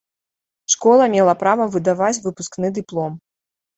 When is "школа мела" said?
0.75-1.35